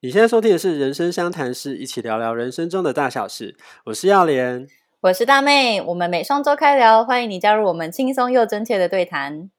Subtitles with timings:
[0.00, 3.56] 你现在收听的是《人生相谈室》，一起聊聊人生中的大小事。
[3.86, 4.64] 我是耀莲，
[5.00, 9.50] 我是大妹，我们每双周开聊，欢迎你加入我们轻松又真切的对谈。